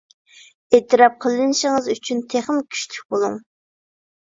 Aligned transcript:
ئېتىراپ 0.77 1.19
قىلىنىشىڭىز 1.25 1.91
ئۈچۈن 1.95 2.25
تېخىمۇ 2.33 2.65
كۈچلۈك 2.73 3.07
بولۇڭ! 3.15 3.39